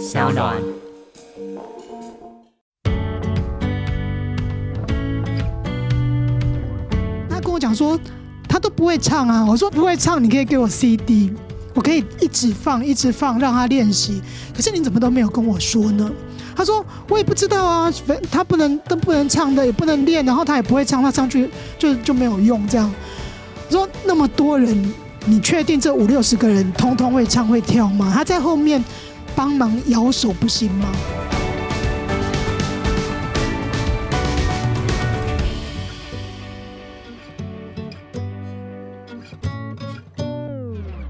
[0.00, 0.56] 小暖。
[7.28, 8.00] 他跟我讲说，
[8.48, 9.44] 他都不会唱啊。
[9.46, 11.30] 我说不会唱，你可以给我 CD，
[11.74, 14.22] 我可以一直放一直放让他练习。
[14.56, 16.10] 可是你怎么都没有跟我说呢？
[16.56, 17.92] 他说我也不知道啊，
[18.30, 22.90] 他不能都不能唱的，也不能练，然后他也不会唱，他上去就就没有用这样。
[23.68, 24.94] 我说那么多人，
[25.26, 28.10] 你确定这五六十个人通通会唱会跳吗？
[28.14, 28.82] 他在后面
[29.34, 30.88] 帮忙摇手不行吗？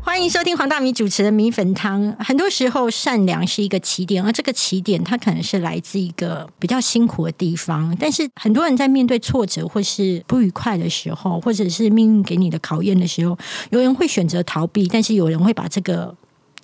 [0.03, 2.15] 欢迎收听黄大米主持的米粉汤。
[2.19, 7.97] 很多时候，善良是一个起点，而这个起点它可能是来自一个比较辛苦的地方。
[7.99, 13.39] 但是，很多人在面对挫折或是不愉快的时候，或者是命运给你的考验的时候，
[13.71, 16.15] 有人会选择逃避，但是有人会把这个。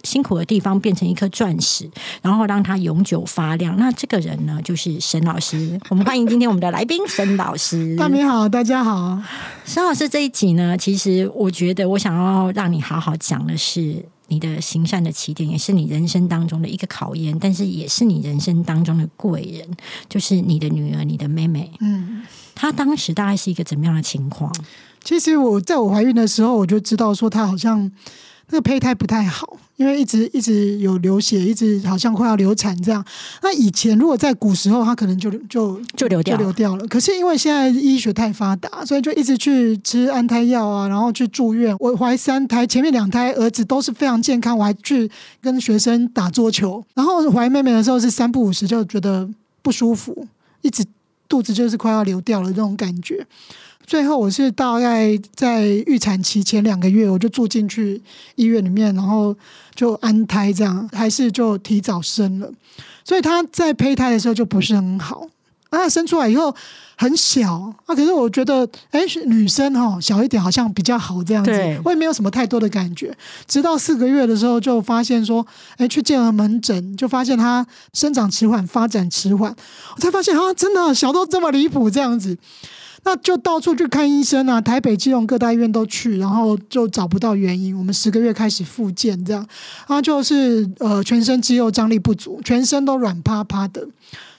[0.06, 1.90] 辛苦的地方变成一颗钻石，
[2.22, 3.76] 然后让它永久发亮。
[3.76, 5.78] 那这个人呢，就是沈老师。
[5.90, 7.96] 我们欢迎今天我们的来宾沈老师。
[7.96, 9.20] 大明好，大家好。
[9.64, 19.68] 沈老师这一集呢，其实我觉得我想要让你好好讲的是你的行善的起点，也是你人生当中的一个考验，但是也是你人生当中的贵人，
[20.08, 21.70] 就是你的女儿，你的妹妹。
[21.80, 22.22] 嗯，
[22.54, 24.54] 她当时大概是一个怎么样的情况？
[25.04, 27.90] 其实我在我怀孕的时候，我就知道说她好像
[28.48, 29.56] 那个胚胎不太好。
[29.76, 33.04] 因为一直一直有流血，一直好像快要流产这样。
[33.42, 36.86] 那以前如果在古时候，他可能就就就流掉就流掉了。
[36.86, 41.76] 可是因为现在医学太发达，所以就一直去吃安胎药啊，然后去住院。
[41.78, 45.10] 我怀三胎，前面两胎儿子都是非常健康，我还去
[45.42, 46.82] 跟学生打桌球。
[46.94, 49.28] 然后怀妹妹的时候是三不五时就觉得
[49.60, 50.26] 不舒服，
[50.62, 50.82] 一直
[51.28, 53.26] 肚子就是快要流掉了这种感觉。
[53.86, 58.02] 最后我是大概在预产期前两个月，我就住进去
[58.34, 59.34] 医院里面，然后
[59.74, 62.50] 就安胎，这样还是就提早生了。
[63.04, 65.28] 所以他在胚胎的时候就不是很好
[65.70, 66.52] 啊，生出来以后
[66.96, 67.94] 很小啊。
[67.94, 73.16] 可是我觉得，哎，女生哈小一点好像比较好这样子，我也没有什么太多的感觉。
[73.46, 75.46] 直到四个月的时候，就发现说，
[75.76, 79.54] 哎，去见了门诊，就发现他生长迟缓，发展迟缓。
[79.94, 82.36] 我才发现啊，真的小到这么离谱这样子。
[83.06, 87.78] 那就到处去看医生啊，台北、基隆各大医院都去，然后就找不到原因。
[87.78, 89.46] 我们十个月开始复健，这样，
[89.86, 93.86] 然后就是呃，全身肌肉张力不足，全身都软趴趴的，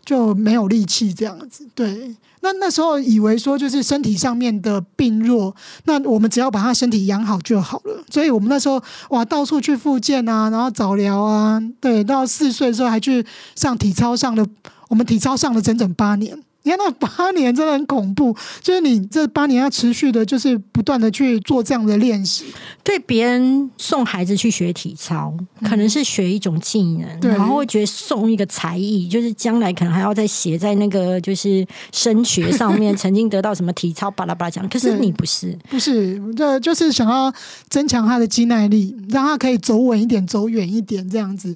[0.04, 1.66] 就没有力气这样子。
[1.74, 5.56] 对，那那时候以为说就是身体上面的病弱，
[5.86, 8.04] 那我们只要把他身体养好就好了。
[8.12, 14.46] 所以我们那时候哇，到处去复健啊，然后早疗啊，对，到四岁的时候还去上体操，上了
[14.90, 16.38] 我们体操上了整整八年。
[16.68, 22.44] 你看那八年真的很恐怖，就是你这八年要持续的，就是不断的去做这样的练习。
[22.84, 25.34] 对别人送孩子去学体操，
[25.64, 34.68] 可能是学一种技能，然后会觉得送一个才艺，就是将来可能还要再写在那个就是升学上面， 曾经得到什么体操巴拉巴拉奖。
[34.68, 37.34] 可是你不是，不是，这就是想要
[37.70, 41.56] 增强他的肌耐力，让他可以走稳一点，走远一点这样子。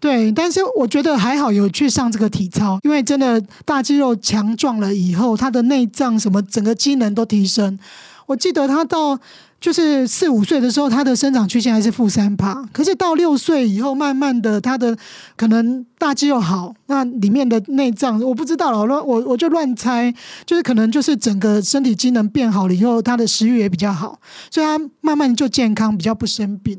[0.00, 7.78] 对，但是我觉得还好有去上这个体操，因为真的大肌肉强壮了以后，他的内脏什么整个机能都提升。
[8.26, 9.18] 我记得他到
[9.60, 14.96] 就是四五岁的时候，他的生长曲线还是负三趴，可是到六岁以后，慢慢的他的
[15.34, 20.14] 可能大肌肉好，那里面的内脏我不知道了，乱我我就乱猜，
[20.46, 24.20] 就是可能就是整个身体机能变好了以后，他的食欲也比较好，
[24.50, 26.78] 所以他慢慢就健康，比较不生病。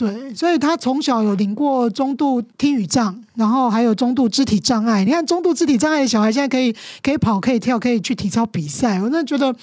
[0.00, 5.04] 对，所以他从小有领过中度听语障，然后还有中度肢体障碍。
[5.04, 9.54] 你看，中度肢体障碍的小孩现在可以可以跑、可以跳、可以去体操比赛，我真的觉得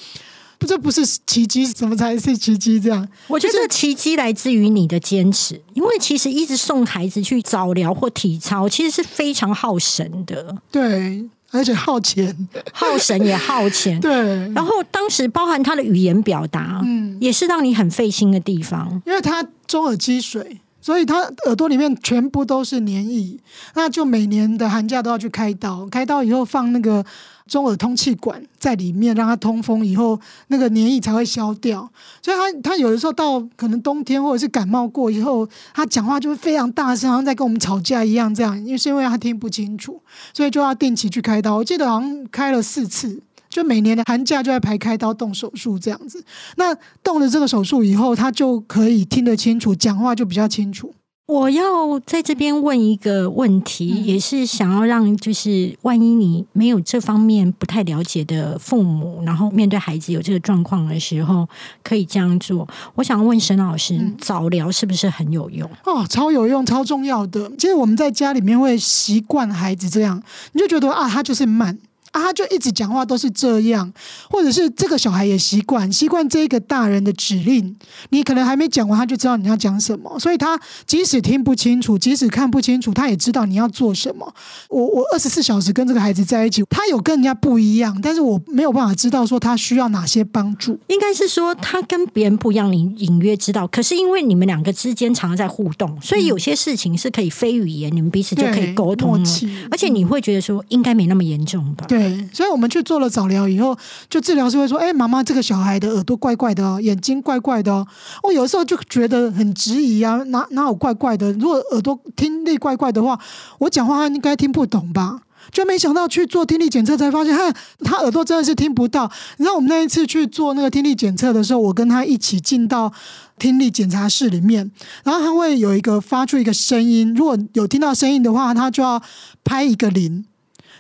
[0.60, 2.80] 不，这不是奇迹，怎么才是奇迹？
[2.80, 10.56] 这样，我觉得奇迹来自于你的坚持，因为其实一直送孩子去早疗或体操，其实是非常耗神的。
[10.70, 11.28] 对。
[11.52, 12.36] 而且耗钱，
[12.74, 14.00] 耗神也耗钱。
[14.02, 14.12] 对，
[14.54, 23.38] 然后当时包含他的语言表达，嗯，也是让你很费心的地方，因为他中耳积水，所以他耳朵里面全部都是黏液，
[23.76, 27.04] 那就每年的寒假都要去开刀，开刀以后放那个。
[27.48, 31.90] 中耳通气管在里面，让它通风以后，那个黏液才会消掉。
[32.22, 38.36] 所以他他有的时候到可能冬天或者是感冒过以后，他讲话就会非常大声，好像在跟我们吵架一样。
[38.36, 39.98] 这样，因为是因为他听不清楚，
[40.34, 41.56] 所以就要定期去开刀。
[41.56, 43.18] 我记得好像开了四次，
[43.50, 46.24] 就每年的寒假就在排开刀动手术这样子。
[46.56, 50.94] 那动了这个手术以后，他就可以听得清楚，讲话就比较清楚。
[51.28, 61.46] 我要在这边问一个问题，嗯也是想要让就是万一你没有这方面不太了解的父母，然后面对孩子有这个状况的时候，
[61.84, 62.66] 可以这样做。
[62.96, 65.70] 我想问沈老师，嗯早疗是不是很有用？
[65.84, 67.52] 哦，超有用，超重要的。
[67.58, 70.24] 其实我们在家里面会习惯孩子这样，
[70.54, 71.78] 你就觉得啊，他就是慢。
[72.12, 73.92] 啊，他就一直讲话都是这样，
[74.30, 77.76] 或者是这个小孩也习惯习惯这个大人的指令，
[78.10, 84.34] 你可能还没讲完，他就知道你要讲什么，所以他即使听不清楚，即使看不清楚，他也知道你要做什么。
[84.70, 90.78] 我我二十四小时跟这个孩子在一起，他有跟人家不一样，但是我没有办法知道说他需要哪些帮助。
[90.88, 93.68] 应该是说他跟别人不一样，你隐约知道。
[93.68, 99.18] 可是因为你们两个之间常常在互动，所以有些事情是可以非语言，你们彼此就可以沟通了。
[99.18, 101.86] 默契而且你会觉得说，应该没那么严重吧？
[101.88, 103.78] 对，对所以我们去做了早疗以后，
[104.10, 107.86] 就治疗师会说：“哎、妈妈，这个小孩的耳朵怪怪的哦，眼睛怪怪的哦。”
[108.24, 111.32] 我有的时候就觉得很质疑啊，哪哪有怪怪的？
[111.34, 113.20] 如果耳朵听力怪怪的话，
[113.60, 115.22] 我讲话他应该听不懂吧？
[115.52, 119.10] 就没想到去做听力检测才发现，哈，他耳朵真的是听不到。
[119.38, 122.92] 你知道我们那一次去做那个听力检测的时候，我跟他一起进到
[123.40, 124.70] 听力检查室里面，
[125.06, 129.02] 然后他会有一个发出一个声音，如果有听到声音的话，他就要
[129.46, 130.26] 拍一个铃。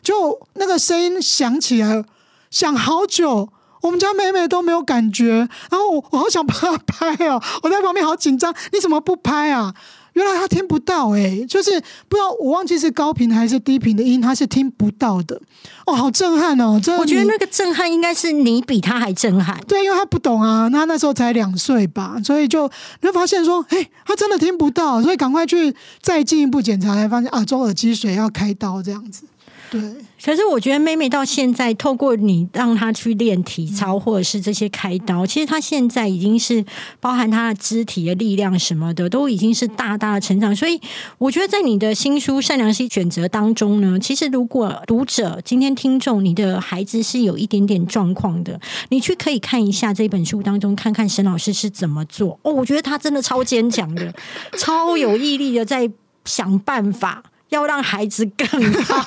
[0.07, 2.01] 就那个声音响起来，
[2.50, 3.50] 响好久，
[3.81, 5.45] 我们家妹妹都没有感觉。
[5.69, 9.75] 然后我我好想帮她拍哦， 我在旁边好紧张，你怎么不拍啊？
[10.13, 11.69] 原来她听不到哎、就是
[12.07, 15.42] 不知道我忘记是高频还是低频的音，她是听不到的。
[15.86, 16.80] 哦，好震撼哦！
[16.81, 19.62] 真的，我觉得那个震撼应该是你比她还震撼。
[19.68, 22.65] 对，因为她不懂啊，她那时候才两岁吧，所以就
[23.01, 29.25] 你会发现说，哎，她真的听不到，所以赶快去再进一步检查，才发现啊，中耳积水要开刀这样子。
[29.69, 29.81] 对，
[30.24, 36.64] 可是我觉得妹妹到现在，透过你让她去练体操，或者是这些开刀，其实她现在已经是
[37.02, 40.56] 包含她的肢体的力量什么的，都已经是大大的成长。
[40.56, 40.80] 所以
[41.18, 48.60] 我觉得在你的新书《善良是选择》当中呢，其实如果读者今天听众你的孩子是有一点点状况的，
[48.90, 52.40] 你去可以看一下这本书当中，看看沈老师是怎么做。
[52.44, 54.14] 哦，我觉得他真的超坚强的，
[54.58, 55.92] 超有毅力的在
[56.24, 57.24] 想办法。
[57.49, 58.47] 要让孩子更
[58.83, 59.03] 好，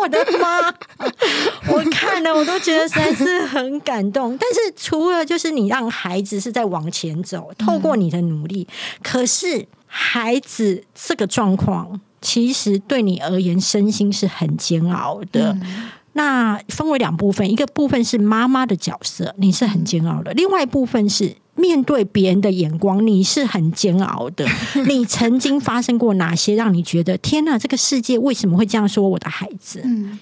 [0.00, 0.68] 我的妈！
[1.72, 4.36] 我看了我都觉得实在是很感动。
[4.38, 8.66] 但是除了就是你让孩子是在往前走，透过你的努力，
[9.02, 15.56] 可是孩子这个状况，其实对你而言身心是很煎熬的。
[16.14, 24.44] 那分为两部分，一个部分是妈妈的角色，你是很煎熬的；另外一部分是面对别人的眼光，你是很煎熬的。
[24.88, 29.80] 你曾经发生过哪些让你觉得天哪，这个世界为什么会这样说我的孩子？
[29.84, 30.18] 嗯，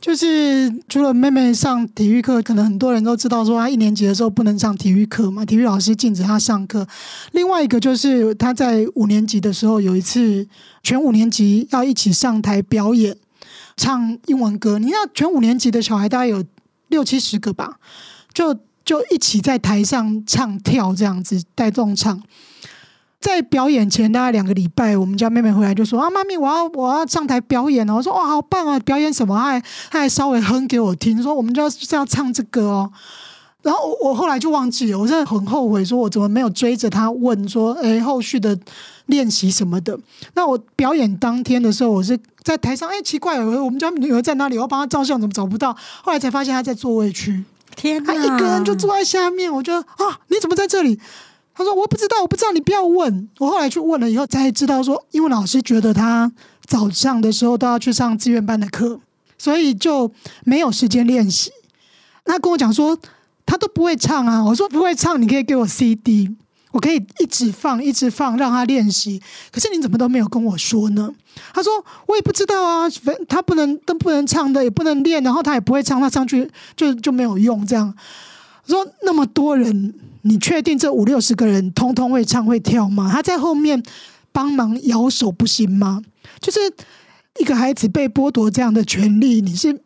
[0.00, 6.86] 就是除了妹妹上体育课，可能很多人都知道说她一年级的时候不能上体育课嘛，体育老师禁止她上课。
[7.32, 10.46] 另外一个就是她在五年级的时候，有一次
[10.84, 13.16] 全五年级要一起上台表演
[13.76, 14.78] 唱英文歌。
[14.78, 16.44] 你知道全五年级的小孩大概有
[16.88, 17.80] 六七十个吧，
[18.32, 22.22] 就就一起在台上唱跳这样子带动唱。
[23.20, 28.78] 在表演前大概两个礼拜，我们家妹妹回来就说：“啊，妈咪，我要我要上台表演哦。”我说：“哇，好棒啊！
[28.80, 29.60] 表演什么？”她还
[29.90, 32.92] 她还稍微哼给我听，说：“我们就要是要唱这个哦。”
[33.64, 38.58] 然后我我后来就忘记了，我真的很后悔，说我怎么没有追着她问说：“哎，后续的
[39.06, 39.98] 练习什么的？”
[40.36, 44.56] 那我表演当天的时候，我是在台上，哎，奇怪，我们家女儿在哪里？
[44.56, 45.74] 我要帮她照相，怎么找不到？
[46.02, 47.42] 后来才发现她在座位区。
[47.76, 50.98] 天哪，他一个人就坐在下面，我就啊，你怎么在这里？
[51.54, 53.28] 他说我不知道，我不知道，你不要问。
[53.38, 56.32] 我后来去问了以后，才知道说，因为老师觉得他
[56.66, 59.00] 早上的时候都要去上志愿班的课，
[59.38, 60.10] 所以就
[60.44, 61.50] 没有时间练习。
[62.24, 62.98] 他跟我讲说，
[63.46, 64.42] 他都不会唱啊。
[64.44, 66.34] 我说不会唱，你可以给我 CD，
[66.74, 69.22] 我可以一直放，一直放，让他练习。
[69.52, 71.08] 可是你怎么都没有跟我说呢？
[71.52, 71.72] 他说
[72.08, 72.88] 我也不知道啊，
[73.28, 77.64] 他不能都不能唱的，也不能练，然后他也不会唱，他上去就就没有用。
[77.64, 77.94] 这样
[78.66, 83.08] 我说那么多人，你确定这五六十个人通通会唱会跳吗？
[83.12, 83.80] 他在后面
[84.32, 86.02] 帮忙摇手不行吗？
[86.40, 86.58] 就是
[87.38, 89.80] 一个孩子被剥夺这样的权利，你是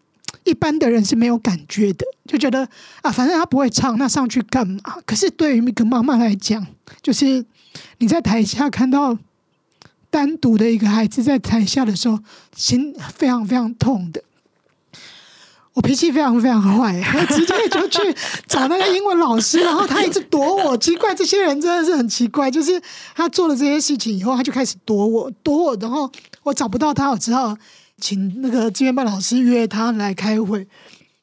[0.48, 2.68] 一般的人是没有感觉的，就觉得
[3.02, 4.80] 啊，反正他不会唱，那上去干嘛？
[5.04, 6.66] 可是对于一个妈妈来讲，
[7.02, 7.44] 就是
[7.98, 9.16] 你在台下看到
[10.10, 12.18] 单独的一个孩子在台下的时候，
[12.56, 14.22] 心非常非常痛的。
[15.74, 18.00] 我脾气非常非常坏，我直接就去
[18.48, 20.76] 找那个英文老师，然后他一直躲我。
[20.76, 22.82] 奇怪，这些人真的是很奇怪，就是
[23.14, 26.10] 他做了这些事情以后，他就开始躲我，躲我，然后
[26.42, 27.56] 我找不到他，我只好
[28.00, 30.66] 请那个志愿班老师约他来开会。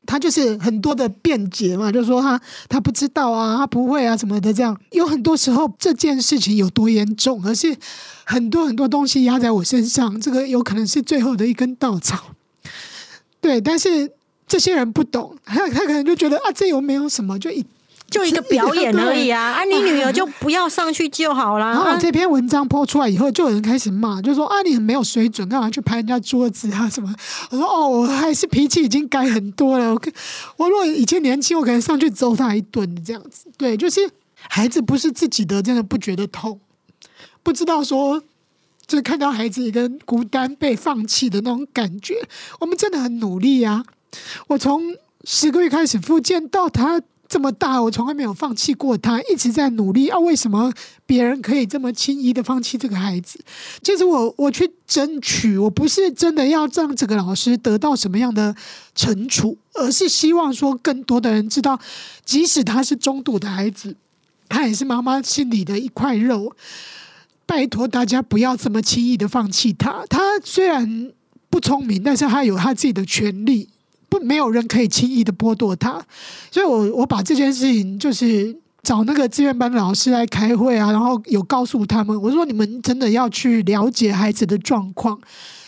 [0.08, 2.40] 他就是很多的辩解嘛，就说他
[2.70, 7.76] 他不知道啊，他不会啊什么的，这样有很多时候这件事情有多严重，而是
[8.24, 12.36] 很多很多东西压在我身上，这个有可能是最后的一根稻草。
[13.42, 14.12] 对，但是
[14.46, 17.66] 这些人不懂，他他可能就觉得啊，这又没有什么，就一。
[18.10, 19.54] 就一个表演而已 啊！
[19.54, 21.72] 啊，你女儿就不要上去就好啦。
[21.72, 27.14] 然后这篇文章播出来以后，就有人开始骂，就说啊，你很没有水准，干嘛去拍人家桌子啊什么？
[27.52, 29.94] 我说哦，我还是脾气已经改很多了。
[29.94, 30.02] 我
[30.58, 33.48] 我如果以前年轻，我可能上去揍他一顿这样子。
[33.58, 36.60] 对，就是孩子不是自己的，真的不觉得痛，
[37.44, 38.22] 不知道说，
[38.86, 42.16] 就看到孩子一个孤单被放弃的那种感觉。
[42.60, 43.84] 我们真的很努力啊！
[44.48, 47.02] 我从十个月开始复健到他。
[47.36, 50.18] 这么大，我从来没有放弃过他，一直在努力啊！
[50.20, 50.72] 为什么
[51.06, 53.38] 别人可以这么轻易的放弃这个孩子？
[53.84, 58.56] 其实我我去争取，我不是真的要让这个老师得到什么样的
[58.96, 61.78] 惩处，而是希望说更多的人知道，
[62.24, 63.98] 即使他是中度的孩子，
[64.48, 66.56] 他也是妈妈心里的一块肉。
[67.46, 70.06] 拜托大家不要这么轻易的放弃他。
[70.10, 71.12] 他虽然
[71.50, 73.68] 不聪明，但是他有他自己的权利。
[74.20, 76.02] 不，没有人可以轻易的剥夺他，
[76.52, 85.20] 所以我我把这件事情就是找那个志愿班的老师来开会啊，然后有告诉他们，我说你们真的要去了解孩子的状况，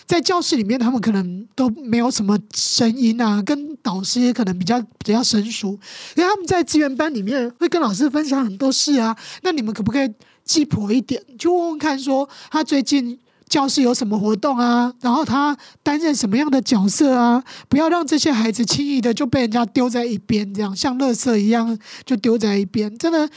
[0.06, 5.77] 在教室里面他们可能都没有什么声音啊，跟导师可能比较比较生疏，
[6.16, 10.10] 因为他们在志愿班里面会跟老师分享很多事啊，那你们可不可以
[10.44, 13.20] 鸡婆一点，就问问看说他最近。
[13.50, 14.94] 教室有什么活动啊？
[15.01, 17.44] 然后他担任什么样的角色啊？
[17.70, 23.27] 不要让这些孩子轻易的就被人家丢在一边，这样像垃圾一样就丢在一边，真的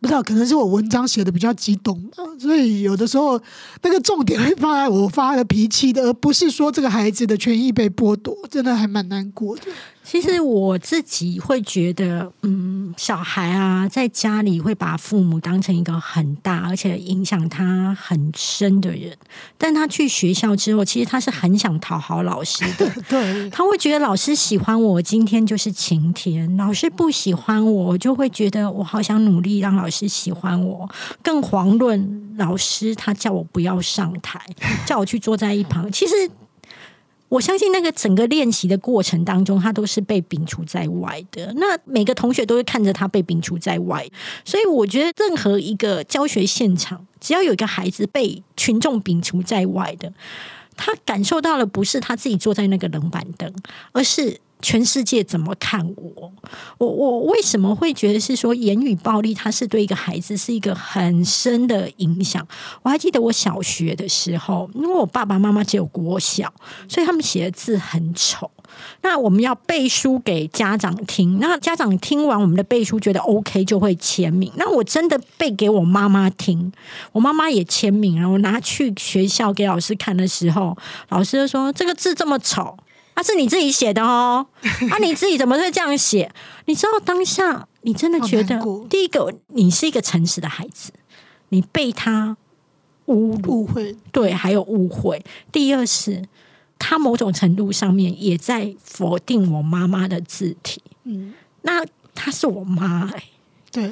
[0.00, 3.38] 不知道，可能是我文章写的比较激动，所以有的时候
[3.82, 9.62] 那个重点会放在我发的脾气的，而不是说这个孩子的权益被剥夺，真的还蛮难过的。
[10.02, 19.16] 其实我自己会觉得，嗯，小孩啊，在家里会把父母当成一个很大而且影响他很深的人，
[19.56, 22.90] 但他去学校之后，其实他是很想讨好老师的。
[23.08, 30.88] 对，他会觉得老师喜欢我，今天就是晴天；老师不喜欢我，我就会觉得我好想努力让老师喜欢我。
[31.22, 34.40] 更遑论老师他叫我不要上台，
[34.84, 35.92] 叫我去坐在一旁。
[35.92, 36.14] 其实。
[37.30, 41.50] 我相信那个整个练习的过程当中，他都是被摒除在外的。
[41.54, 44.06] 那每个同学都会看着他被摒除在外，
[44.44, 50.12] 所以我觉得任何一个教学现场，只要有一个孩子被群众摒除在外的，
[50.76, 53.50] 他感受到了不是他自己坐在那个冷板凳，
[53.92, 54.40] 而是。
[54.62, 56.32] 全世界怎么看我？
[56.78, 59.32] 我我为什么会觉得是说言语暴力？
[59.34, 62.46] 它是对一个孩子是一个很深的影响。
[62.82, 66.52] 我还记得我小学的时候，因为我爸爸妈妈只有国小，
[66.88, 68.50] 所以他们写的字很丑。
[69.02, 74.52] 那我们要背书给家长听，那家长听完我们的背书觉得 OK 就会签名。
[74.56, 76.72] 那我真的背给我妈妈听，
[77.12, 80.76] 我妈妈也签名，然后拿去学校给老师看的时候，
[81.08, 82.76] 老师就说这个字这么丑。
[83.20, 84.46] 他是你自己写的哦，
[84.90, 86.32] 啊，你自己怎么会这样写？
[86.64, 88.58] 你知道当下你真的觉得，
[88.88, 90.90] 第一个你是一个诚实的孩子，
[91.50, 92.38] 你被他
[93.08, 93.14] 侮
[93.46, 95.22] 误会，对，还有误会。
[95.52, 96.24] 第二是，
[96.78, 100.82] 他某种程度上面也在否定我妈妈的字体。
[101.04, 101.84] 嗯，那
[102.14, 103.22] 她是我妈欸，
[103.70, 103.90] 对，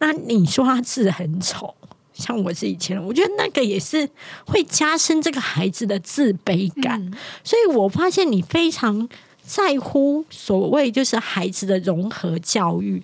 [0.00, 1.76] 那你说她字很丑？
[2.14, 4.08] 像我是以前人，我觉得那个也是
[4.44, 7.10] 会加深这个孩子的自卑感，
[7.42, 9.08] 所以我发现你非常
[9.42, 13.02] 在乎所谓就是孩子的融合教育。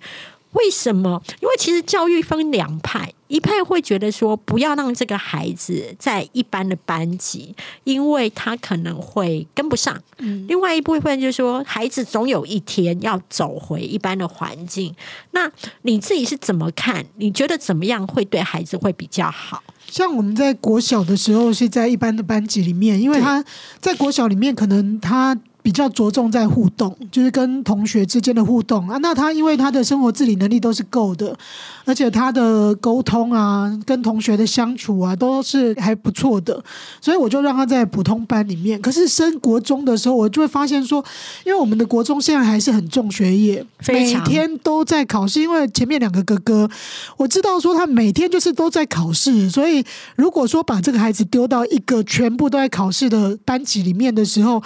[0.53, 1.23] 为什么？
[1.41, 7.55] 因为其实教育分两派，一派会觉得说不要让这个孩子在一般的班级，
[7.85, 9.97] 因为他可能会跟不上。
[10.19, 14.95] 嗯，另外一部分就是说，孩子总有一天要走回一般的环境。
[15.31, 15.51] 那
[15.83, 17.07] 你自己是怎么看？
[17.17, 19.63] 你觉得怎么样会对孩子会比较好？
[19.89, 23.45] 像我们在国小的时候是在一般的班级里面，因为他
[23.81, 25.39] 在国小里面可能他。
[25.63, 28.97] 比较着重在互动，就是跟同学之间的互动啊。
[28.99, 31.37] 那他因为他的生活自理能力都是够的，
[31.85, 36.63] 而且他的沟通啊，跟同学的相处啊，都是还不错的，
[37.01, 38.81] 所以我就让他在普通班里面。
[38.81, 41.05] 可是升国中的时候，我就会发现说，
[41.45, 45.41] 因为我们的国中现在还是很重学业，每天都在考试。
[45.41, 46.69] 因为前面两个哥哥，
[47.17, 49.85] 我知道说他每天就是都在考试，所以
[50.17, 54.63] 如果说把这个孩子丢到一个全部都在考试的班级里面的时候，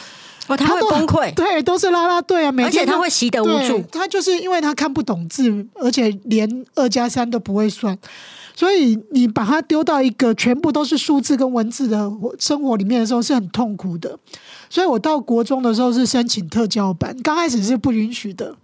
[0.53, 3.83] 哦，他会崩溃，对，都是拉拉队啊，而且他会习得无助。
[3.91, 7.97] 他就是因为他看不懂字，而且连二加三都不会算，
[8.55, 14.19] 所以你把他丢到一个全部都是数字跟文字的生活里面的时候，是很痛苦的。
[14.73, 18.57] 所以我到国中的时候是申请特教班，刚开始是不允许的，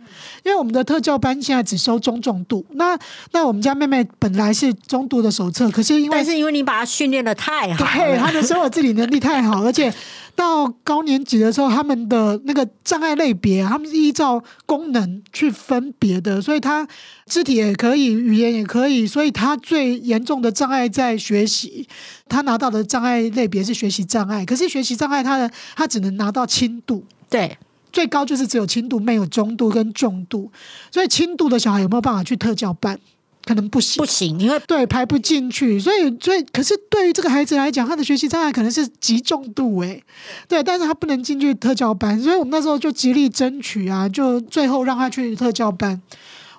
[0.42, 2.64] 因为我们的特教班现在只收中重度。
[2.70, 2.98] 那
[3.32, 9.92] 那我们家妹妹本来是中度的手册，可是因为但是因为你把她训练的太好对，她，的生活自理能力太好，而且
[10.34, 16.88] 到高年级的时候，他们的那个障碍类别啊，他们是依照功能去分别的，所以他
[17.26, 21.86] 肢体也可以，语言也可以，所以他最严重的障碍在学习。
[22.28, 27.04] 他拿到的障碍类别是学习障碍，可是学习障碍他的他只能拿到轻度。
[27.30, 27.56] 对
[27.92, 30.50] 最高就是只有轻度，没有中度跟重度，
[30.90, 32.98] 所以轻度的小孩有没有办法去特教班？
[33.44, 40.04] 可能不行不，行，因为对，排不进去，所以，所以，可是对于这个孩子来讲，他的学习障碍可能是极重度，诶，
[40.46, 45.98] 对，但是他不能进去特教班，所以我们那时候就极力争取啊，就最后让他去特教班。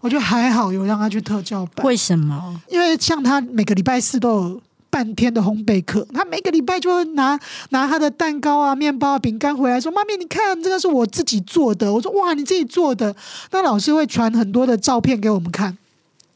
[0.01, 2.59] 我觉得还好有让他去特教班，为什么？
[2.69, 4.61] 因为像他每个礼拜四都有
[4.99, 7.39] 半天的烘焙课，他每个礼拜就会拿
[7.69, 13.15] 拿他的蛋糕啊、面包啊、饼干回来，说：“妈咪，你看这个是我自己做的。”我说：“哇，你自己做的？”
[13.51, 15.77] 那老师会传很多的照片给我们看。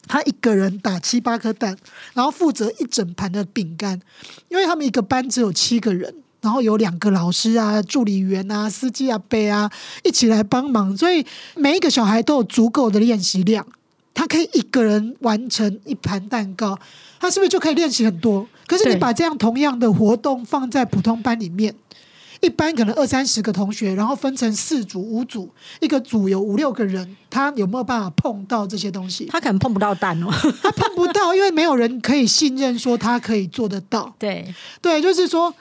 [0.06, 1.76] 他一个人打七八颗蛋，
[2.14, 4.00] 然后负责一整盘的饼干，
[4.48, 9.70] 因为他们一个班只有七个人，然后有两个老师啊、助理员啊、司机啊、贝啊
[10.04, 11.22] 一起来帮忙，所以
[11.54, 13.66] 每一个小孩都有足够的练习量。
[14.14, 16.78] 他可以一个人完成一盘蛋糕，
[17.24, 18.46] 他是不是就可以练习很多？
[18.66, 21.74] 可是你把这样同样的活动放在普通班里面，
[22.42, 25.48] 一班可能二三十个同学，然后分成四组、五组，
[25.80, 29.24] 一个组有五六个人，他有没有办法碰到这些东西？
[29.30, 30.28] 他可能碰不到蛋哦。
[30.62, 34.14] 他碰不到，因为没有人可以信任说他可以做得到。
[34.20, 35.54] 对，对，就是说。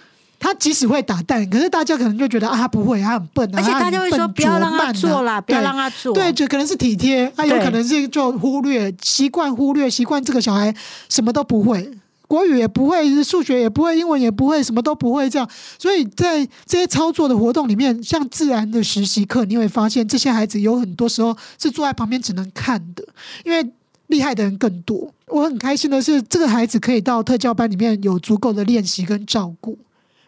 [0.43, 6.13] 他即使会打蛋，可是大家可能就觉得啊，他不会，他很笨啊，而且大家会说不要让他做啦，不要让他做。
[6.13, 10.75] 对，就可能是体贴，他有可能是就忽略习惯，忽略习惯这个小孩
[11.07, 11.89] 什么都不会，
[12.27, 15.49] 国语也不会，数学也不会，英文也不会，什么都不会这样。
[15.79, 23.05] 所以在这些操作的活动里面，像自然的实习课，你会发现这些孩子有很多时候是坐在旁边只能看的，
[23.45, 23.71] 因为。
[24.07, 29.79] 厉害的人更多，我很开心的是，这个孩子可以到特教班里面有足够的练习跟照顾，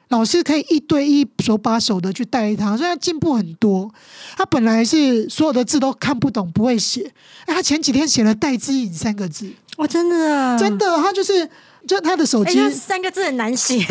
[0.09, 3.91] 老师可以一对一手把手的去带他，所以他进步很多。
[4.37, 7.11] 他本来是所有的字都看不懂，不会写，
[7.45, 11.49] 哎，他前几天写了“戴之颖”三个字，我真的真的，他就是
[11.87, 13.83] 就他的手哎，机，那三个字很难写，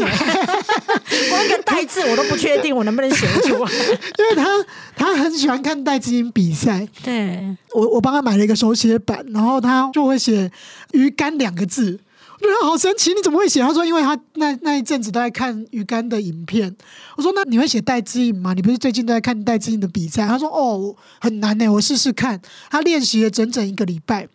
[1.30, 3.72] 光一个“带”字我都不确定我能不能写得出来。
[4.18, 4.46] 因为他
[4.94, 10.50] 他很喜欢看戴之颖比赛，对，我我帮他买了一个手写板，然后他就会写
[10.92, 11.98] “鱼竿”两个字。
[12.44, 13.62] 我觉得好神奇，你怎么会写？
[13.62, 16.76] 他说，因为他那那一阵子都在看鱼竿的影片。
[17.16, 18.52] 我说，那你会写戴之颖吗？
[18.52, 20.26] 你不是最近都在看戴之颖的比赛？
[20.26, 22.38] 他说，哦，很难呢，我试试看。
[22.70, 24.28] 他练习了整整一个礼拜，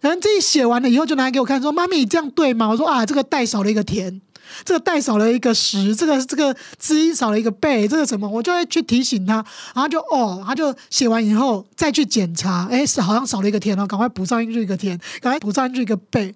[0.00, 4.20] 然后这一写完了以后，就拿给我看，说：“妈咪，这样对吗？”我说：“啊，这个带少了一个田。”
[4.64, 16.32] 这个带少了一个十，这个这个之一少了一个倍，这个什么，我就会去提醒他，然后就哦，他就写完以后再去检查，哎，是好像少了一个田哦，赶快补上一个田，赶快补上去一个倍。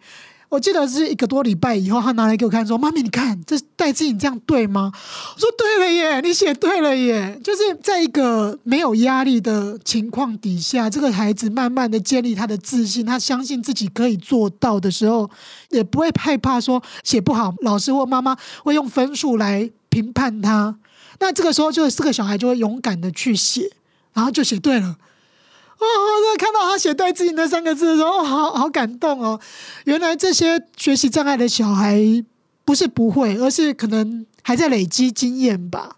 [0.50, 4.90] 我记得是一个多礼拜以后，他拿来给我看，说：“妈咪，你看这戴志颖这样对吗？”
[5.36, 15.30] 我说：“对了耶，你写对了耶。”就是在一个没有压力的情况底下，这个孩子慢慢的建立他的自信，他相信自己可以做到的时候，
[15.68, 20.76] 也不会害怕说写不好，老师或妈妈会用分数来评判他。
[21.20, 23.70] 那这个时候，就这个小孩就会勇敢的去写，
[24.14, 24.96] 然后就写对了。
[25.80, 25.86] 哦，
[26.32, 29.40] 我看到他写“戴之颖”那三个字的时候，好好感动哦！
[29.84, 31.98] 原来这些学习障碍的小孩
[32.66, 35.96] 不是不会，而是可能还在累积经验吧。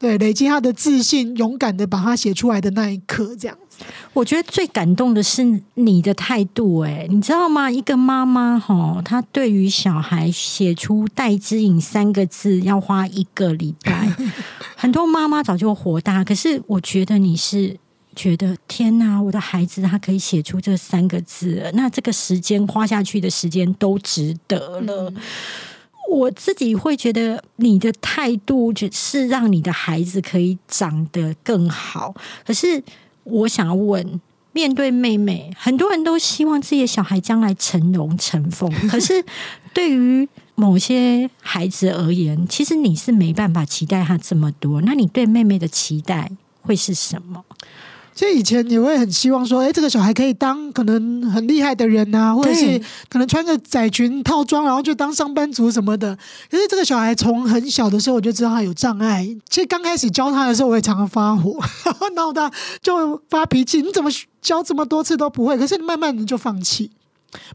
[0.00, 3.84] 对，累积他的自信，勇敢的把它写出来的那一刻，这样子。
[4.14, 7.70] 我觉得最感动的是你的态度，哎，你知道吗？
[7.70, 14.12] 一个妈妈哈，她对于小孩写出“戴之颖”三个字要花一个礼拜，
[14.74, 17.78] 很多妈妈早就火大，可是我觉得你是。
[18.20, 25.10] 觉得天哪，我的孩子他可以写出这三个字，那这个时间花下去的时间都值得了。
[26.06, 32.14] 我自己会觉得你的态度只是让你的孩子可以长得更好。
[32.44, 32.82] 可是
[33.24, 34.20] 我想要问，
[34.52, 39.24] 面对妹妹，很多人都希望自己的小孩将来成龙成凤， 可是
[39.72, 44.82] 对于某些孩子而言，其实你是没办法期待他这么多。
[44.82, 46.30] 那你对妹妹的期待
[46.60, 47.42] 会是什么？
[48.14, 56.14] 其实以前你会很希望说，哎，这个小孩可以当可能很厉害的人啊，或者是可能穿个窄裙套装，然后就当上班族什么的。
[56.50, 59.26] 可是这个小孩从很小的时候我就知道他有障碍。
[59.48, 62.50] 其实刚开始教他的时候，我也常常发火，然 后闹他
[62.82, 63.80] 就发脾气。
[63.80, 64.10] 你怎么
[64.42, 65.56] 教这么多次都不会？
[65.56, 66.90] 可是你慢慢的就放弃。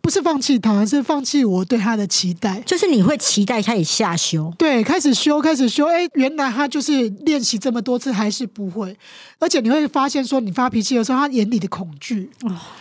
[0.01, 2.61] 不是放弃他，是放弃我对他的期待。
[2.65, 5.85] 就是你会期待开始下修，对，开始修，开始修。
[5.88, 8.97] 哎，原来他就是练习这么多次还是不会，
[9.39, 12.29] 而且你会发现说，你发脾气的时候，他眼里的恐惧，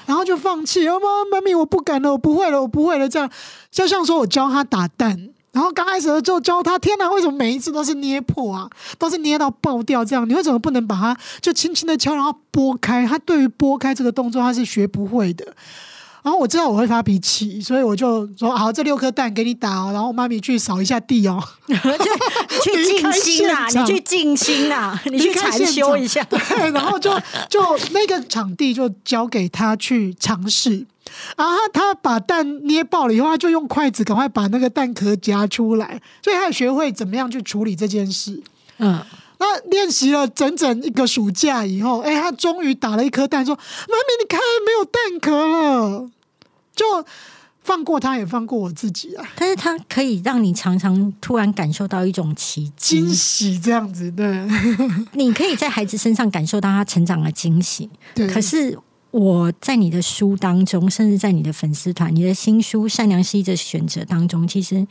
[0.07, 0.87] 然后就放弃。
[0.89, 3.09] 哦妈，妈咪，我不敢了，我不会了，我不会了。
[3.09, 3.31] 这样，
[3.71, 8.71] 就像说我教他打蛋，然后刚开始的时候教他，天哪，为什么每一次都是捏破啊？
[8.99, 10.29] 都是捏到爆掉这样？
[10.29, 13.07] 你为什么不能把它就轻轻的敲，然后拨开？
[13.07, 15.55] 他对于拨开这个动作，他是学不会的。
[16.25, 19.91] 然后我知道我会发脾气，所以我就说好，这六颗蛋给你打哦。
[19.93, 21.75] 然后妈咪去扫一下地哦， 就
[22.63, 26.25] 去静心啊， 你去静心啊， 你去禅修一下。
[26.25, 26.39] 对，
[26.73, 27.13] 然后就
[27.51, 27.61] 就
[27.91, 30.87] 那个场地就交给他去尝试。
[31.37, 38.43] 然后他把蛋捏爆了以后，他就用筷子赶快把那个蛋壳夹出来，所以他也学会怎么样去处理这件事。
[38.79, 38.99] 嗯。
[39.47, 46.11] 那练习了整整一个暑假以后，哎，他终于打了一颗蛋，说：“妈咪，你看没有蛋壳了。”
[46.75, 46.85] 就
[47.63, 49.25] 放过他，也放过我自己啊。
[49.37, 54.11] 但是他可以让你常常突然感受到一种奇迹、惊喜，这样子。
[54.11, 54.27] 对，
[55.13, 57.91] 你可以在孩子身上感受到他成长的惊喜。
[58.15, 58.79] 对，可是
[59.11, 64.87] 我在你的书当中，甚至在你的粉丝团、你的新书《善良是一个选择》当中，其实。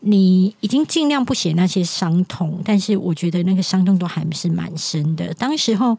[0.00, 5.32] 你已经尽量不写那些伤痛，但是我觉得那个伤痛都还是蛮深的。
[5.34, 5.98] 当时候，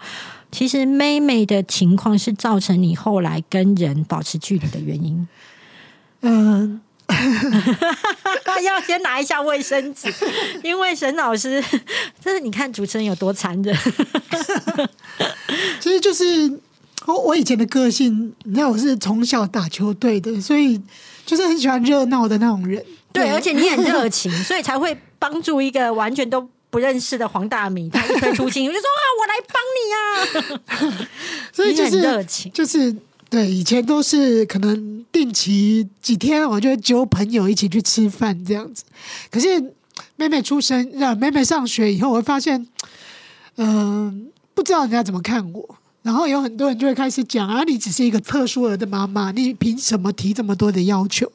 [0.51, 5.27] 其实妹妹的情况是造成你后来跟人保持距离的原因。
[6.21, 6.79] 嗯，
[8.63, 10.13] 要先拿一下卫生纸，
[10.63, 11.61] 因为沈老师，
[12.23, 13.75] 这是你看主持人有多残忍。
[15.81, 16.59] 其实就是
[17.05, 20.81] 我我以前的个性，你看我是从小打球队的，所以
[21.25, 22.83] 就是很喜欢热闹的那种人。
[23.17, 31.07] 对，而且你很热情，所以才会帮助一个完全都不认识的黄大米，他一推出镜，我就说啊，我来帮你呀。
[31.53, 32.95] 所以就是热情，就是
[33.29, 38.83] 对，以前都是可能定期几天，我就会揪朋友一起去吃饭这样子。
[39.31, 39.73] 可是
[40.15, 42.67] 妹妹出生，让妹妹上学以后，我会发现，
[43.55, 45.75] 嗯，不知道人家怎么看我。
[46.03, 51.29] 然后有很多人就会开始讲啊，你只是一个特殊儿的妈妈，你凭什么提这么多的要求？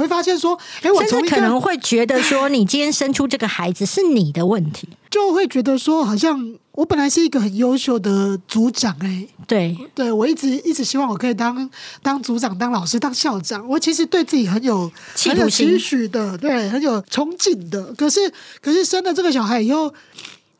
[0.00, 11.68] 我会发现说，哎，我甚至可能会觉得说，你今天生出这个孩子是你的问题，就会觉得说，好像我本来是一个很优秀的组长，哎，对，对我一直一直希望我可以当
[12.02, 14.90] 当组长、当老师、当校长，我其实对自己很有
[15.28, 17.92] 很有期许的，对，很有憧憬的。
[17.92, 18.32] 可是，
[18.62, 19.92] 可是生了这个小孩以后。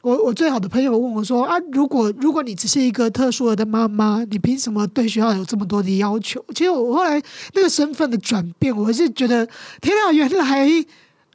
[0.03, 7.21] 我我最好的朋友问我说：“啊，如果如果你只是一个特殊的妈妈，你凭什么对学校有这么多的要求？”其实我后来
[7.53, 9.47] 那个身份的转变，我是觉得，
[9.83, 10.67] 天啊，原来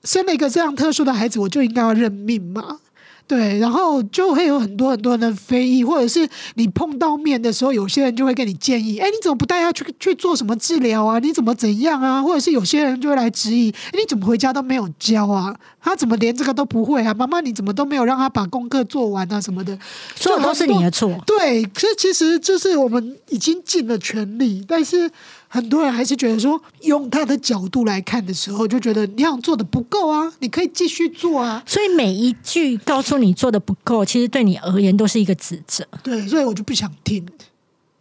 [0.03, 2.79] 生了一个这样特殊的孩子，我就应该要认命嘛。
[3.27, 11.17] 对，然后就会有很多很多人的非议，或者是你碰到面的时候，有些人就会跟你建议：“哎，你怎么不带他去去做什么治疗啊？
[11.17, 15.55] 你怎么怎样啊？”或者是有些人就会来质疑：“你怎么回家都没有教啊？
[15.81, 17.13] 他怎么连这个都不会啊？
[17.15, 19.41] 妈妈，你怎么都没有让他把功课做完啊？
[19.41, 19.77] 什么的，
[20.15, 25.09] 所有都是你的错。”对，可是其实就是我们已经尽了全力，但是。
[25.55, 31.63] 很多人还是觉得说，用他的角度来看的时候，就觉得你想做的不够啊，你可以继续做啊。
[31.65, 35.87] 所以每一句告诉你做的不够，其实对你而言都是一个指责。
[36.03, 37.25] 对，所以我就不想听。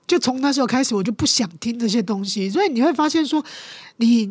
[0.07, 2.51] 就从那时候开始，我就不想听这些东西。
[2.51, 3.43] 所以你会发现说，
[3.99, 4.31] 你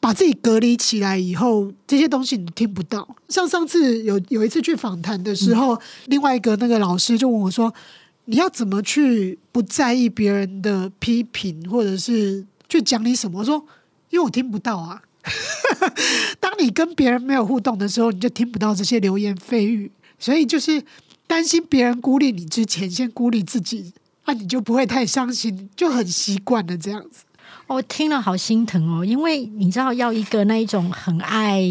[0.00, 3.06] 把自己隔离起来以后，这些东西你听不到。
[3.28, 7.72] 像上次有有一次去访谈的时候，另外一个那个老师就问我说。
[8.30, 13.44] 你要怎么去不在意别人的批评，或者是去讲你什么？
[13.44, 13.56] 说，
[14.10, 15.02] 因为我听不到啊。
[16.38, 19.90] 当你跟别人没有互动的时候，你就听不到这些流言蜚语。
[20.16, 20.80] 所以就是
[21.26, 23.92] 担心别人孤立你之前，先孤立自己，
[24.26, 27.24] 那你就不会太伤心，就很习惯了这样子。
[27.66, 31.64] 我听了好心疼哦，因为你知道，要一个那一种很爱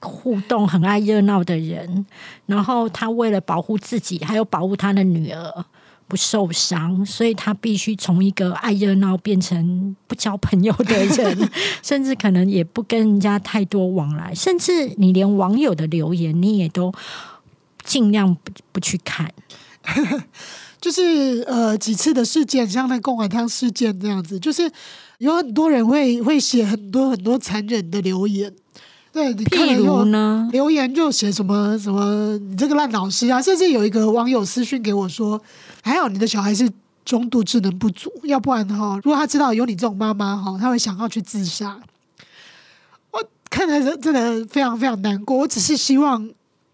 [0.00, 2.04] 互动、很爱热闹的人，
[2.44, 5.64] 然后他为了保护自己，还有保护他的女儿。
[6.12, 11.50] 不受伤，所以他必须从一个爱热闹变成不交朋友的人，
[11.82, 16.92] 甚至可能也不跟人家太多往来，甚至你连网友的留言你也都
[17.82, 19.32] 尽量不不去看。
[20.78, 24.70] 就是呃几次的事件，像那贡丸汤事件这样子，就是
[25.16, 28.52] 有很多人会会写很多很多残忍的留言。
[29.12, 30.48] 对，你看了呢？
[30.52, 33.42] 留言就写什么什么，你这个烂老师啊！
[33.42, 35.38] 甚至有一个网友私讯给我说
[35.84, 36.66] ：“还好你的小孩是
[37.04, 41.78] 中度智能不足，要不然哈，如果他知道有你这种妈妈哈，他会想要去自杀。”
[43.12, 45.36] 我看来真真的非常非常难过。
[45.36, 46.30] 我只是希望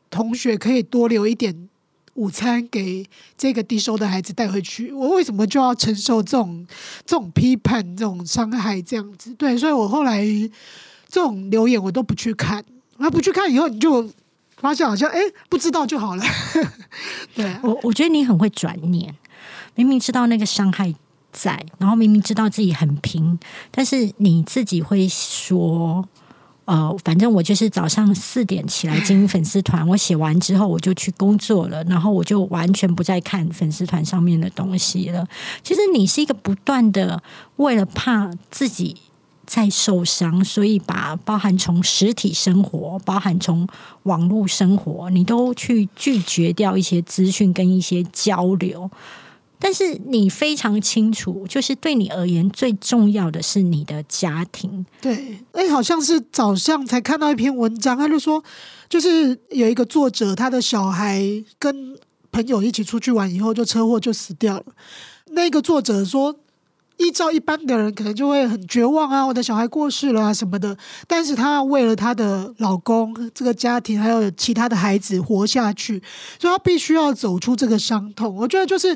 [0.08, 1.68] 同学可以多留一点
[2.14, 3.04] 午餐给
[3.36, 6.64] 这个低收的孩子带回去，我为什么就要承受这种
[7.04, 9.34] 这种批判、这种伤害这样子？
[9.34, 10.24] 对，所以我后来
[11.08, 12.64] 这种留言我都不去看，
[12.98, 14.08] 那不去看以后，你就
[14.58, 15.18] 发现好像哎，
[15.48, 16.22] 不知道就好了。
[17.34, 19.14] 对我，我觉得你很会转念，
[19.74, 20.94] 明明知道那个伤害
[21.32, 23.38] 在，然后明明知道自己很拼，
[23.70, 26.06] 但是你自己会说。
[26.68, 35.26] 呃，反正我就是早上四点起来经营粉丝团， 我写完之后我就去工作了，然后我就完全不再看粉丝团上面的东西了。
[35.62, 37.22] 其实你是一个不断的
[37.56, 38.94] 为了怕自己
[39.48, 43.66] 在受伤，所以把包含从实体生活，包含从
[44.02, 48.90] 网络生活，你都去拒绝掉一些资讯跟一些交流。
[49.58, 54.84] 但是你非常清楚，就是对你而言最重要的是你的家庭。
[55.00, 58.44] 对，哎，好像是早上才看到一篇文章，他就说，
[58.90, 61.22] 就是有一个作者，他的小孩
[61.58, 61.98] 跟
[62.30, 64.64] 朋友一起出去玩以后，就车祸就死掉了。
[65.30, 66.36] 那个作者说。
[67.08, 70.76] 依照一般的人，可能就会很绝望啊，我的小孩过世了啊什么的。
[71.06, 76.02] 但是她为了她的老公、这个家庭还有其他的孩子活下去，
[76.38, 78.36] 所以她必须要走出这个伤痛。
[78.36, 78.94] 我觉得就是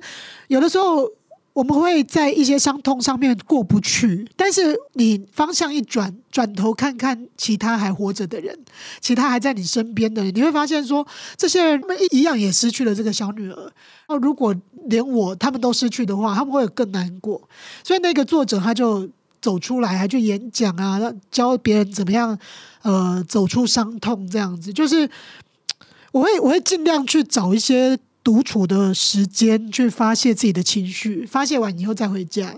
[0.48, 1.10] 有的时候。
[1.54, 8.58] 我们会在一些伤痛上面过不去，但是你方向一转，转头看看其他还活着的人，
[9.00, 13.72] 其他还在你身边的人，你会发现说，这些人一样也失去了这个小女儿。
[14.08, 14.54] 那，如果
[14.86, 17.46] 连我他们都失去的话，他们会更难过。
[17.84, 19.06] 所以那个作者他就
[19.42, 20.98] 走出来，还去演讲啊，
[21.30, 22.38] 教别人怎么样
[22.80, 24.72] 呃走出伤痛，这样子。
[24.72, 25.06] 就是
[26.12, 27.98] 我会我会尽量去找一些。
[28.22, 32.54] 独处的时间去发泄自己的情绪，发泄完以后再回家，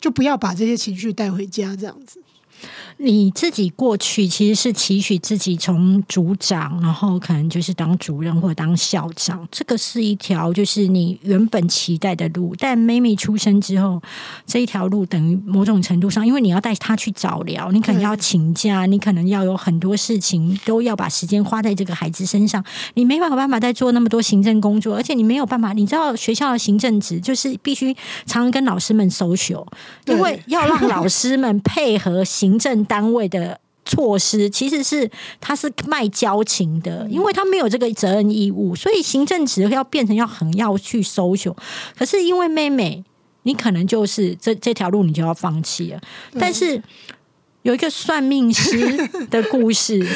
[0.00, 2.20] 就不要把这些情绪带回家，这样子。
[2.98, 12.54] 你自己过去其实是期许自己从组长，然后可能就是当主任或当校长，这个是一条就是你原本期待的路。
[12.58, 14.00] 但妹妹出生之后，
[14.46, 22.64] 这一条路等于某种程度上，因为你要带她去早疗，你可能要请假，你可能要有很多事情都要把时间花在这个孩子身上，
[22.94, 27.92] 你没办法办法再做那么多行政工作，而且你没有办法，你知道学校的行政职就是必须
[28.26, 29.66] 常常跟老师们收修，
[30.06, 32.84] 因为要让老师们配合行政。
[32.84, 41.52] 单位的措施其实是他是卖交情的，因为他没有这个责任义务，所以行政职要变成要很要去搜寻。
[41.96, 43.02] 可是因为妹妹，
[43.44, 46.00] 你可能就是这这条路你就要放弃了。
[46.38, 46.80] 但是
[47.62, 50.06] 有一个算命师 的故事，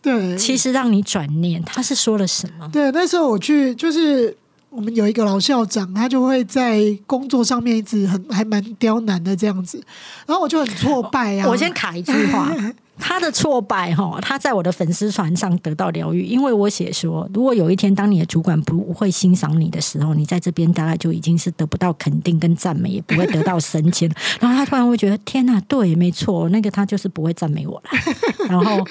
[0.00, 2.70] 对，其实让你转念，他是说了什么？
[2.72, 4.36] 对，那时候我去就是。
[4.70, 9.82] 我们有一个老校长，他就会在工作上面一直很还蛮刁难的这样子，
[10.26, 11.48] 然后我就很挫败啊。
[11.48, 12.52] 我先卡一句话，
[12.98, 24.10] 他的挫败哈，他在我的粉丝船上得到疗愈，因为我写说，如果有一天当你的主管不会欣赏你的时候，你在这边大概就已经是得不到肯定跟赞美，也不会得到升迁。
[24.40, 27.90] 然后他突然会觉得，天哪，对，没错，那个他就是不会赞美我了。
[28.48, 28.84] 然后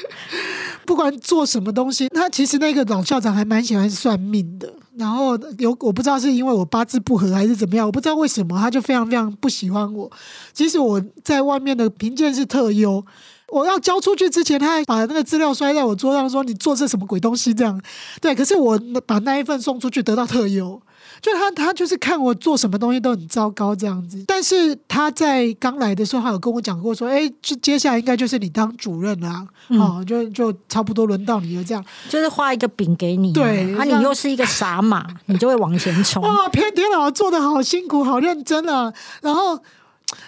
[0.86, 4.72] 不管做什么东西，他其实那个老校长还蛮喜欢算命的。
[4.98, 10.12] 然后有我不知道是因为我八字不合还是怎么样，我不知道为什么他就非常非常不喜欢我。
[10.54, 13.06] 即使我在外面的评鉴是特优，
[13.50, 17.82] 我要交出去之前，他还把那个资料摔在我桌上，说你做这什么鬼东西这样。
[18.20, 20.82] 对，可是我把那一份送出去得到特优。
[21.22, 24.24] 就他，他就是看我做什么东西都很糟糕这样子。
[24.28, 36.22] 但是他在刚来的时候，他有跟我讲过说：“哎，就接下来应该就是你当主任啦，哦，就就差不多轮到你了。”这样就是画一个饼给你，对，啊，你又是一个傻马， 你就会往前冲。
[36.22, 39.60] 哇，偏天老做的好辛苦，好认真啊，然后。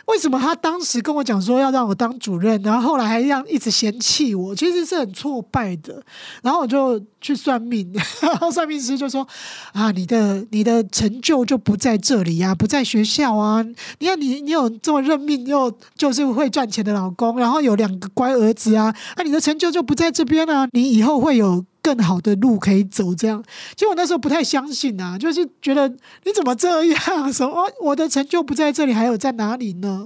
[0.09, 6.03] 为什么他当时跟我讲说要让我当主任，然后后来还让一直嫌弃我，其实是很挫败的。
[6.41, 9.25] 然后我就去算命，然 后算命师就说
[9.73, 13.63] ：“啊，你的你的成就就不在这里呀，不在学校啊。
[13.99, 20.67] 你看你你有这么认命又就是会赚钱的老公，然后有两个乖儿子啊，那你的成就就不在这边啊。
[20.71, 23.41] 你以后会有。”更好的路可以走，这样。
[23.73, 27.31] 其实我那时候不太相信啊，就是觉得你怎么这样？
[27.33, 29.98] 什么我的成就不在这里，还有在哪里呢？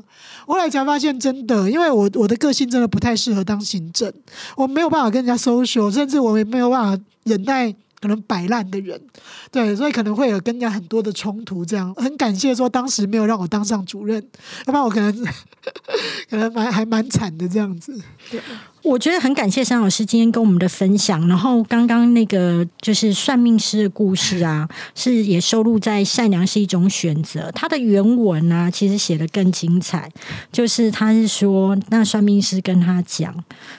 [0.46, 4.12] 后来才发现，真的，因为我我的个性真的不太适合当行政，
[4.56, 7.76] 我没有办法跟人家 social，甚至我也没有办法忍耐。
[8.02, 9.00] 可能摆烂的人，
[9.50, 11.64] 对，所以可能会有跟人家很多的冲突。
[11.64, 14.22] 这样很感谢说当时没有让我当上主任，
[14.66, 15.26] 要 不然我可能
[16.30, 17.98] 可能蛮还蛮惨的这样子。
[18.84, 21.28] 我觉得很感谢山老师今天跟我们的分享。
[21.28, 27.50] 然后刚刚那个就是算命师的故事啊，是也收录在《善良是一种选择》。
[27.52, 30.12] 他的原文啊，其实写的更精彩。
[30.52, 33.34] 就是他是说，那算命师跟他讲，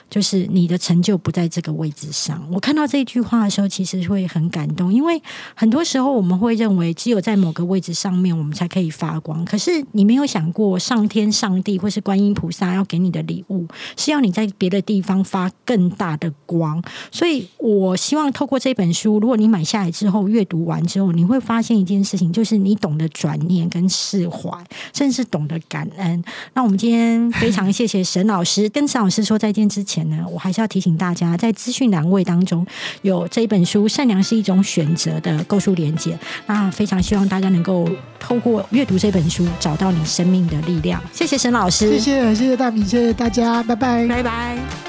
[0.09, 2.41] 就是你的成就不在这个位置上。
[2.51, 4.05] 我看到这句话的时候，其实。
[4.05, 5.19] 会很感动，因为
[5.55, 13.65] 很多时候我们会认为只有在某个位置上面我们才可以发光，可是你没有想过上天、上帝或是观音菩萨要给你的礼物
[13.97, 16.81] 是要你在别的地方发更大的光。
[17.11, 24.51] 所以我希望透过这本书，如果你买下来之后阅读完之后，你会发现一件事情，就是你懂得转念跟释怀，
[24.93, 26.23] 甚至懂得感恩。
[26.53, 32.65] 那我们今天非常谢谢沈老师，跟沈老师说再见之前呢，我还是要提醒大家，在资讯栏位当中
[33.01, 36.17] 有这一本书《善良是一种选择》的购书连接。
[36.47, 41.01] 那非常希望大家能够透过阅读这本书，找到你生命的力量。
[41.11, 44.84] 谢谢沈老师，谢谢谢谢大米，谢谢大家，拜拜，拜拜。